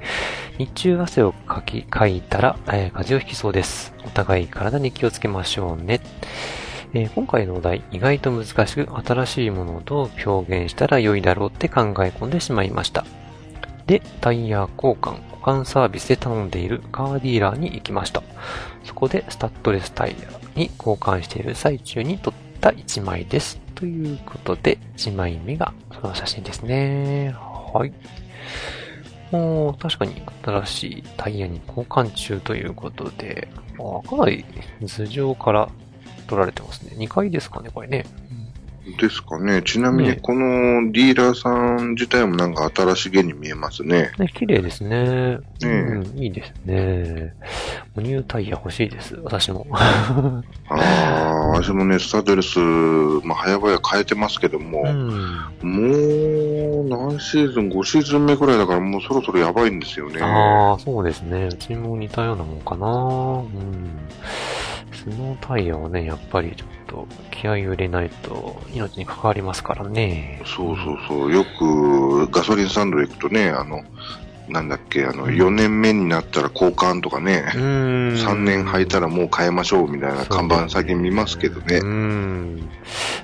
[0.56, 3.92] 日中汗をかき、かいたら、えー風邪をひきそうです。
[4.06, 6.00] お互い体に気をつけましょうね。
[6.94, 13.04] えー今回のお題、意外と難しく、新しいものをどう表現したら良いだろうって考え込んでしまいました。
[13.88, 18.22] で、タイヤ交換、保管サービスで頼んでいるカーディーラーに行きました。
[18.84, 23.58] そこでスタッドレスタイヤに交換している最中に撮った1枚です。
[23.74, 27.34] ということで、1枚目がその写真ですね。
[27.34, 27.92] はい。
[29.32, 33.48] おー確かに新しいタイヤに交換中ということで、
[33.78, 34.44] あかなり
[34.82, 35.70] 頭上から
[36.26, 36.92] 撮られてますね。
[36.94, 38.04] 2階ですかね、これね。
[38.96, 39.62] ですかね。
[39.62, 44.12] ちなみに、ねこのディーラーさん自体もなんか新しげに見えますね。
[44.18, 44.88] ね、綺麗ですね。
[44.88, 47.34] ねえうん、いいですね。
[47.96, 49.66] ニュータイヤ欲しいです、私も。
[49.70, 50.74] ああ、
[51.54, 52.58] 私もね、スタッドレス、
[53.26, 55.18] まあ、早々変えてますけども、うん。
[55.62, 60.20] もう、何シーズン ?5 シーズン目くらいだからもうそろそろやばいんですよね。
[60.22, 61.46] ああ、そうですね。
[61.46, 62.86] うちも似たようなもんかな。
[62.86, 63.90] うん。
[64.92, 70.42] スノータイヤはね、やっぱりちょっと気合を入れないと命に関わりますからね。
[70.44, 71.32] そうそうそう。
[71.32, 73.82] よくガソリンスタンド行くとね、あの、
[74.48, 78.14] なんだっけ、あの、4年目になったら交換とかね、うーん。
[78.14, 81.80] 3年履いたらもう変えましょうみたいな看板最近見ますけどね。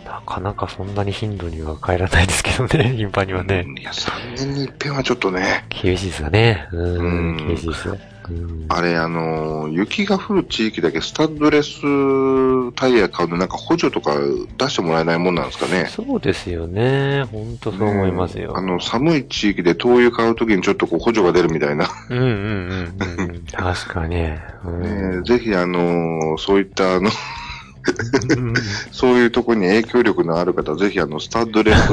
[0.04, 3.66] なかなかそんなに頻度には変えられないですけどね、 頻繁にはね。
[3.78, 6.68] いや、3年に一遍はちょっとね、厳しいですよね。
[6.72, 7.98] うん、厳しいですよ。
[8.30, 8.66] うん。
[8.68, 14.16] あれ、あの、雪が降る地域だけスタッドレスタイヤ買うのなんか補助とか
[14.58, 15.86] 出してもらえないもんなんですかね。
[15.86, 17.24] そうですよね。
[17.24, 18.56] ほんとそう思いますよ。
[18.56, 21.88] あの、寒い地域で灯油買うときにちょっとこう補助が出るみたいな。
[22.10, 23.44] うんうんうんうんうん。
[23.46, 24.16] 確かに。
[24.64, 27.10] うんねぜひ、あの、そういった、あの、
[28.38, 28.54] うん
[28.92, 31.90] そういうところに影響力のある方、ぜひ、あの、スタッドレス、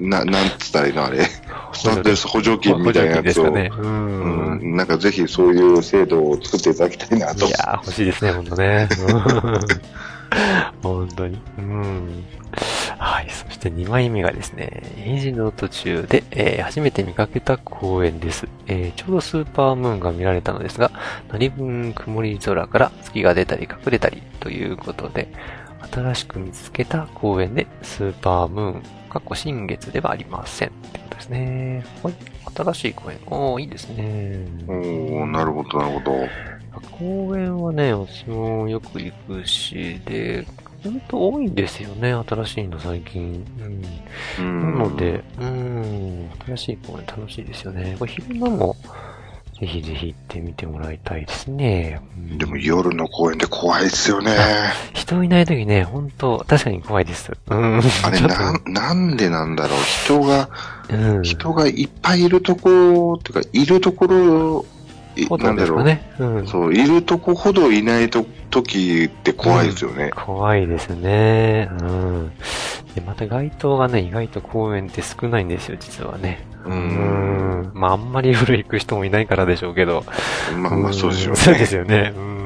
[0.00, 1.24] な、なんつったらいいのあれ。
[1.72, 3.50] スタッドレス補助金みたいなやつを。
[3.50, 3.70] ね。
[3.76, 4.58] うん。
[4.58, 7.50] うん、なんかぜひそういう制度を作っていただきたいなとい。
[7.50, 8.88] やー、欲しいですね、ほんとね。
[10.82, 11.40] 本当に。
[11.58, 12.24] うん。
[12.98, 13.28] はい。
[13.30, 18.48] そして2枚目がですね、エイジの途中で、えー初めて見かけた公園です。
[18.66, 20.90] えーちょうどスーパームーンが見られたのですが、
[21.30, 25.28] 何分曇り空から月が出たり隠れたりということで、
[25.92, 28.82] 新しく見つけた公園でスーパームーン、
[29.16, 30.68] かっこ新月ではありません。
[30.68, 31.82] ってことですね。
[32.02, 32.14] はい。
[32.54, 33.18] 新しい公園。
[33.26, 34.46] おー、いいですね。
[34.68, 36.28] おー、なるほど、なるほど。
[36.98, 40.46] 公園はね、私もよく行くし、で、
[40.84, 43.42] ほんと多いんですよね、新しいの最近。
[44.38, 44.70] ううん。
[44.70, 44.72] ん。
[44.74, 47.96] なので、うん、新しい公園楽しいですよね。
[47.98, 48.76] これ昼間も、
[49.60, 52.02] ぜひぜひ行ってみてもらいたいですね。
[52.18, 54.36] うんでも夜の公園で怖いですよね。
[54.92, 57.32] 人いない時ね、ほんと、確かに怖いです。
[57.48, 57.80] うん。
[58.02, 59.78] あれな、なんでなんだろう。
[59.82, 60.50] 人が、
[60.90, 61.22] うん。
[61.22, 64.66] 人がいっぱいいるところ、っていうか、いるところ、
[65.16, 65.84] いほどなんだろう。
[65.84, 66.36] ですかね。
[66.38, 66.46] うん。
[66.46, 70.10] そう、いるとこほどいないと時って怖いですよね。
[70.14, 71.68] 怖いですね。
[71.80, 72.32] うん。
[72.94, 76.46] で、また街灯がね、意外と公園って少ないんですよ、実はね。
[76.64, 76.76] ううん
[77.62, 77.70] ん。
[77.74, 80.04] まあ、あんまり夜行く人もいないからでしょうけど。
[80.56, 81.36] まあまあ、そうでしょうね。
[81.36, 82.12] そうですよね。
[82.16, 82.36] うん。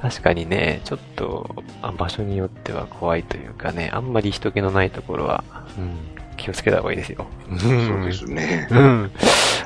[0.00, 5.44] 確かにね、ちょっと、あ場所によっては怖いというかね、あんまり人気のないところは、
[5.78, 7.26] うん、気をつけた方がいいですよ。
[7.50, 8.68] うんそうですね。
[8.70, 9.12] うん。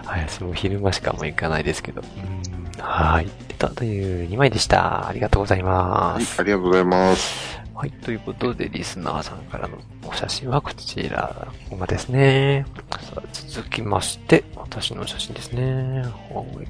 [0.04, 2.02] はい、私も昼間しかもう行かないですけど。
[2.02, 2.82] うん。
[2.82, 3.26] はい。
[3.58, 5.06] とという2枚でした。
[5.06, 6.40] ありがとうございはいます。
[6.40, 7.60] ありがとうございます。
[7.74, 7.90] はい。
[7.90, 12.64] ということで、リスナーさんからのお写真はこちらがですね。
[12.90, 16.02] さあ、続きまして、私の写真ですね。
[16.02, 16.66] はい。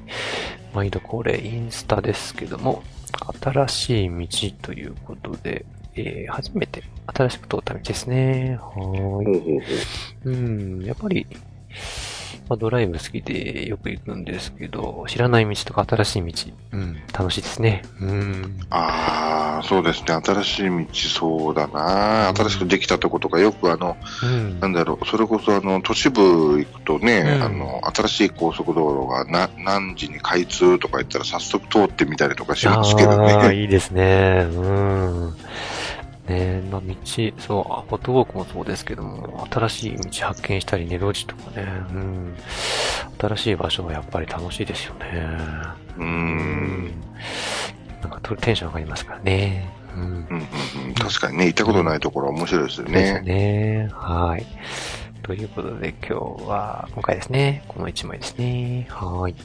[0.73, 2.83] 毎度これ、インスタですけども、
[3.41, 4.27] 新しい道
[4.61, 8.57] ということで、えー、初めて新しく通った道ですね。
[8.61, 9.61] はーい。
[9.61, 9.61] ほ
[10.25, 11.27] うん、やっぱり、
[12.47, 17.83] まあ、ドライブ好きでよく行くんですけど、知らない道とか新しい道、うん、楽しいですね。
[18.01, 18.59] うん。
[18.69, 20.13] ああ、そうですね。
[20.23, 22.33] 新しい道、そうだな。
[22.35, 33.61] 新しくできたとことか、よくあの、うんなんだろう、それこそあの、都市部行くとね、うんあの、新しい高速道路がな何時に開通とか言ったら早速通ってみたりとかしますけどああ、ね。
[33.61, 34.47] いいですね。
[34.51, 35.33] うん。
[36.27, 36.95] ねえ、まあ、道、
[37.39, 42.35] そう、あフォトウォークもそうですけども、新しい道発見したりね、路地とかね、うん。
[43.19, 45.27] 新しい場所はやっぱり楽しいですよね。
[45.97, 46.91] うーん。
[48.01, 49.69] なんかとテンション上がりますからね。
[49.95, 50.03] うん。
[50.03, 53.21] うんうんうん、確かにね、行ったことないところは面白いですよですね。
[53.21, 53.89] ね。
[53.93, 54.45] はい。
[55.23, 58.87] ということで今日は、今回ですね、この1枚ですね。
[58.89, 59.35] はい。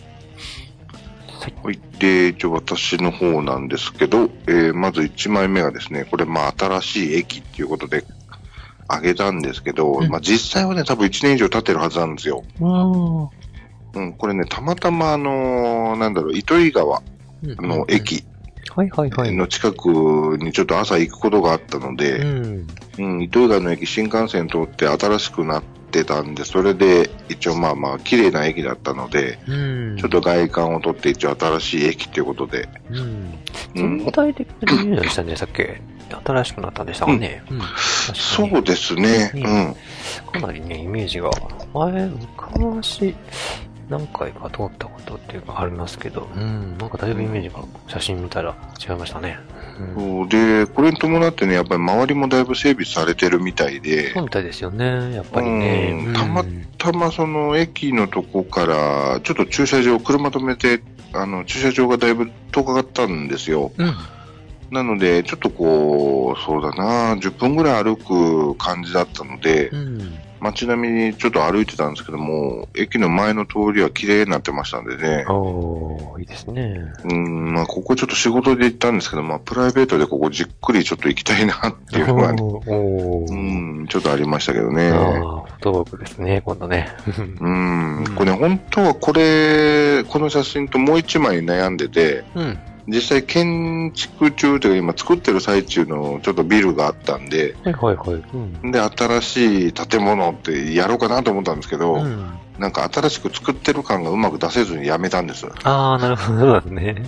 [1.67, 1.81] はい。
[1.99, 8.05] で、一応私の方なんですけど、えーまず1枚目がですね、これまあ新しい駅っていうことで、
[8.89, 12.45] あげたんですけど、うんまあ実際はね、多分1年以上経ってるはずなんですよ。
[12.61, 13.23] うん。
[13.95, 17.03] うん、これね、たまたまあのーなんだろう、糸魚川
[17.43, 18.25] の駅。
[19.33, 22.67] の近くにちょっと朝行くことがあったのうで、ん。
[22.99, 25.67] うん、糸魚川の駅新幹線通って新しくなって
[26.05, 29.97] たんで、それで一応まあまあ綺麗な駅だったので、うん。
[29.99, 33.35] ちょっと外観を取って一応新しい駅ということで、うん。
[33.77, 35.81] うん具体的に何でしたんでしたっけ？
[36.25, 37.43] 新しくなったんでしたかね。
[37.51, 37.61] うん。
[38.15, 39.77] そうですね、ううん。
[40.41, 41.31] かなりね、イメージが、
[41.75, 43.15] 前、昔、
[43.89, 48.57] 何回か通ったことっていうかありますけど、うん、なんかだいぶイメージが、写真見たら
[48.89, 49.39] 違いましたね。
[49.79, 49.95] うん。
[49.95, 56.05] そうで、これに伴ってね、やっぱり周りもだいぶ整備されてるみたいでそう、みたいですよね、やっぱりね。
[56.07, 56.45] うんたま
[56.79, 63.73] たまその駅のとこから、ちょっと駐車場、車止めて、あの、駐車場がだいぶ遠かったんですよ。
[63.77, 63.95] うん。
[64.71, 70.19] なので、ちょっとこう、そうだな、10分ぐらい歩く感じだったので、うん。
[70.41, 75.25] 街並みにちょっと歩いてたんですけども、駅の前の通りは綺麗になってましたんでね。
[75.29, 76.93] おー、いいですね。
[77.05, 84.91] うん、まあ、ここちょっと仕事で行ったんですけど、まあ、プライベートでここじっくりちょっと行きたいなっていうのが、ね、うん、ちょっとありましたけどね。
[84.91, 86.89] ああ、フォトークですね、今度ね。
[87.41, 92.59] うん、これね、本当はこれ、この写真ともう一枚悩んでて、うん。
[92.89, 98.11] 実際建築中というか今作ってる最中のちょっとビルがあったんで、はいはいはい。
[98.13, 98.71] うん。
[98.71, 105.47] で、新しい建物ってやろうかなと思ったんですけど、うん、なんか新しく作ってる感がうまく出せずにやめたんです。
[105.65, 107.03] ああ、なるほど、そうだね。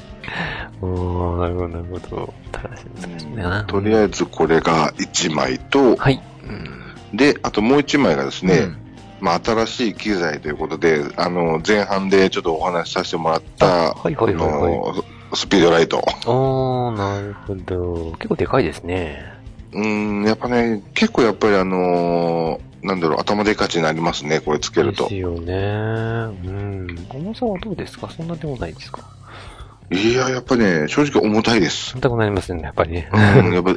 [0.80, 2.34] おー、なるほど、なるほど。
[2.50, 3.44] 正しいですね。
[3.68, 6.20] とりあえずこれが1枚と、はい。
[7.12, 7.16] うん。
[7.16, 8.76] で、あともう1枚がですね、うん
[9.20, 16.02] まあ新しい機材ということで、あの、前半でちょっとお話しさせてもらった、あはいはいはいはいスピードライト。
[16.26, 18.12] おー、なるほど。
[18.18, 19.22] 結構でかいですね。
[19.72, 25.14] うん、やっぱね、結構やっぱりあのーなんだろう、頭でかちになりますね、これつけるとです。
[25.16, 25.52] よね。
[25.52, 27.06] うん。
[27.10, 28.08] 重さはどうですか？
[28.08, 29.02] そんなでもないですか？
[29.90, 31.94] いや、やっぱね、正直重たいです。
[31.94, 33.08] 重たくなりますね、やっぱりね。
[33.12, 33.74] うん、やっぱ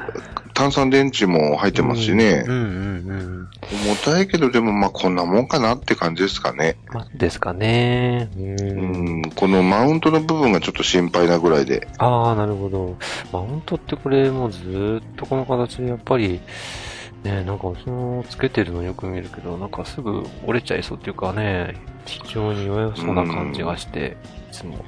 [0.53, 6.77] 炭酸電池も入ってますしねうん、うんうん重たいけど、でもまあこんなもんかなって感じですかね。
[6.89, 6.95] うん。
[6.95, 8.29] まあ、ですかね。
[8.35, 8.39] う。
[8.39, 11.87] うんん、このマウントの部分がちょっと心配なぐらいで。
[11.97, 12.97] ああ、なるほど。
[13.31, 16.41] マウントってこれもうずーっとこの形でやっぱり、
[17.23, 24.17] ね、なんかそのつけてるのよく見るけど、なんかすぐ折れちゃいそうっていうかね、非常に弱そうな感じがして、
[24.51, 24.83] いつも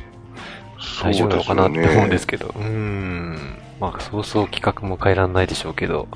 [1.01, 2.47] 大丈夫なのかなって思うんですけど。
[2.47, 3.57] うーん。
[3.79, 6.07] まあ、そうそう企画も変えらんないでしょうけど。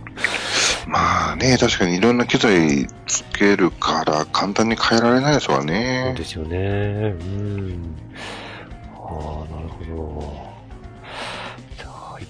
[0.88, 6.14] まあね、確かにいろんな機材つけるから簡単に変えられないですわそうね。
[6.18, 6.58] ですよね。
[6.58, 7.96] うん。
[8.94, 10.48] ああ、なるほ
[11.84, 11.92] ど。
[11.92, 12.28] はい。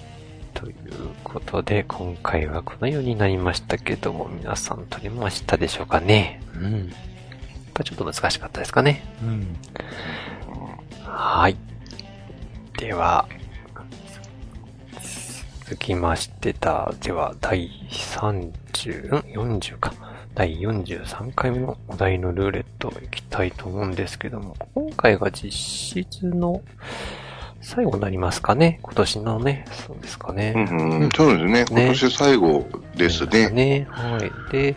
[0.54, 0.74] という
[1.22, 6.40] ことで、今回はこのようになりましたけども、皆さん撮れましたでしょうかね。
[6.56, 6.72] うん。
[6.72, 6.84] やっ
[7.74, 9.04] ぱちょっと難しかったですかね。
[9.22, 9.56] うん。
[11.04, 11.56] はい。
[12.78, 13.28] では、
[15.64, 19.18] 続きましてだ、では、第30、ん
[19.58, 19.92] ?40 か。
[20.36, 26.62] 第43回目のお題のルーレットいきたいと思うんですけども、今回が実質の
[27.60, 28.78] 最後になりますかね？
[28.82, 30.54] 今年のね、そうですかね。
[30.54, 31.64] うんうん、そうですね。
[31.68, 32.64] 今年最後
[32.94, 33.50] ですね。
[33.50, 33.88] ね。
[33.90, 34.52] はい。
[34.52, 34.76] で、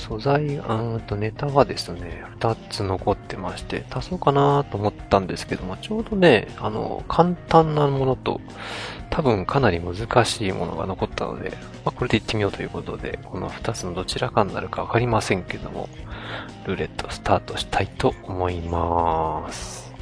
[0.00, 8.40] 素材、あとネタがですね、2つ残ってまして、足そうかなと思ったんですけども、ちょうどね、あの、簡単なものと、
[9.10, 11.50] 多分かなり難しいものが残ったので、
[11.84, 15.88] まあ、これでいってみようということで、この2つのどちらかになるかわかりませんけども、
[16.66, 19.92] ルーレットスタートしたいと思います。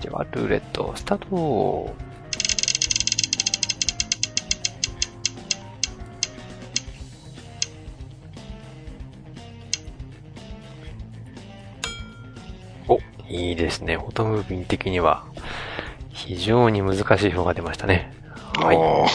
[0.00, 2.07] では、ルーレットスタート。
[13.28, 13.96] いいですね。
[13.96, 15.24] フォトムービン的には、
[16.10, 18.12] 非常に難しい方が出ましたね。
[18.56, 18.76] はい。
[18.76, 19.06] あ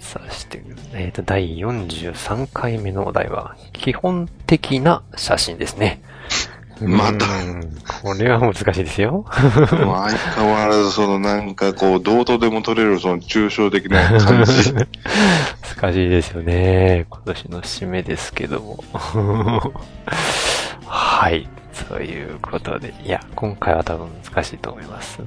[0.00, 0.62] そして、
[0.94, 6.00] えっ、と、第43回目のお題は、基本的な写真ですね。
[6.80, 9.24] またうんこれは難しいですよ。
[9.32, 14.72] 相変わらず、そのなんかこう、どうとでも取れるその抽象的な感じ。
[15.76, 17.06] 難しいですよね。
[17.10, 18.84] 今年の締めですけども。
[20.86, 21.48] はい。
[21.88, 25.18] そういうことで、いや、今回は多分難しいと思います。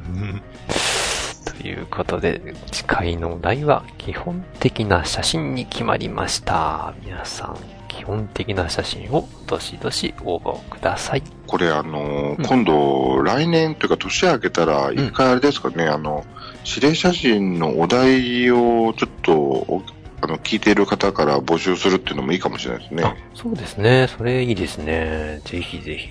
[1.46, 6.94] ということで、次回のお題は、基本的な写真に決まりました。
[7.04, 11.24] 皆さん、基本的な写真をどしどし応募ください。
[11.48, 16.26] これあのーうん今度、来年というか年明けたら、ん一回あれですかね、あの、
[16.66, 19.84] 指令写真のお題をちょっとお、
[20.22, 24.08] あの、聞いている方から募集するっていうのもいいかもしれないですねあ。、そうですね。
[24.08, 25.42] それいいですね。
[25.46, 26.10] ぜひぜひ。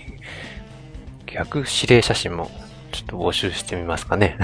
[1.26, 2.50] 逆指令写真も、
[2.90, 4.36] ちょっと募集してみますかね。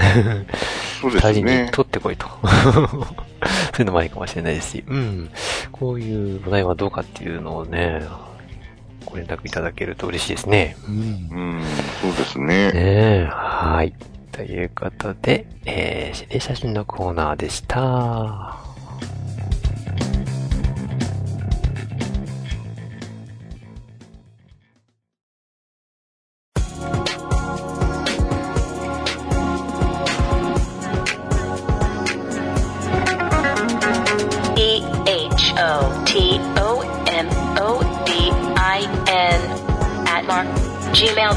[1.01, 1.69] そうで二人にすね。
[1.73, 2.27] 取ってこいと。
[2.41, 5.29] そういうのもありかもしれないですし、うん。
[5.71, 8.01] こういうお題はどうかっていうのをね、
[9.05, 10.77] ご連絡いただけると嬉しいですね。
[10.87, 10.95] うん。
[10.95, 10.99] う
[11.59, 11.63] ん、
[12.01, 12.45] そうですね。
[12.47, 13.93] ねえ、はい。
[14.31, 18.66] ということで、えー、指令写真のコーナーでした。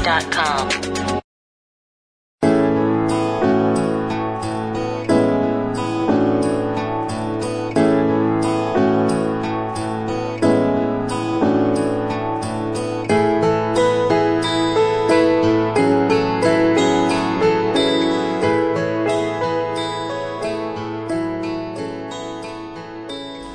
[0.01, 1.01] gmail.com.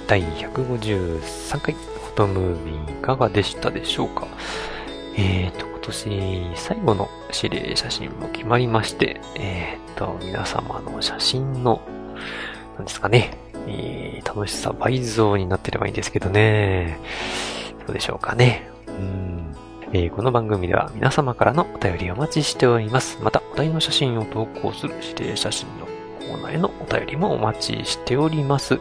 [0.08, 4.28] 第153回フォトムービーいかがでしたでしょうか
[5.16, 11.80] えーと、年最後の指令写真も決まりまして、えーと、皆様の写真の、
[12.76, 16.98] なんですかね、えー楽しさ倍増になってればいいんですけどね。
[17.86, 18.68] どうでしょうかね。
[18.88, 19.54] うん。
[19.92, 23.18] えーこの番組では皆様からのお便りをお待ちしております。
[23.22, 28.80] また、お題の写真を投稿する指令写真のコーナーへのお便りもお待ちしております。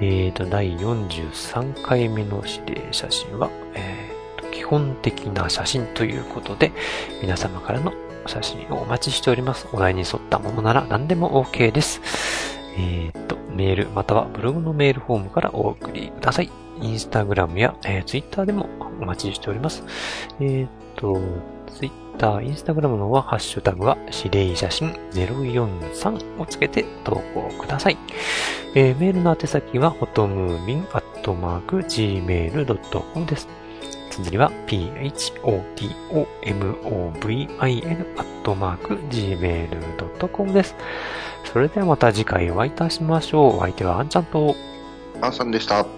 [0.00, 4.07] えーと、第43回目の指令写真は、えー、
[4.58, 6.72] 基本的な写真ということで、
[7.22, 7.92] 皆様からの
[8.26, 9.68] 写真をお待ちしております。
[9.72, 12.00] お題に沿ったものなら何でも OK です。
[12.76, 16.50] えーと、メールまたはブログのメールフォームからお送りください。
[16.80, 18.68] インスタグラムや、えー、ツイッターでも
[19.00, 19.84] お待ちしております。
[20.40, 21.20] えーと、
[21.72, 27.98] ツイッター、インスタグラムの方はハッシュタグは指令写真043をつけて投稿ください。
[28.74, 33.48] えーメールの宛先は、ホトムービンアットマーク gmail.com です。
[34.18, 35.06] 綴りは、p-h-o-t-o-m-o-v-i-n
[38.16, 40.74] アットマーク gmail.com です。
[41.44, 43.56] それではまた次回お会いいたしましょう。
[43.58, 44.56] お相手はあんちゃんと、
[45.20, 45.97] あんさんでした。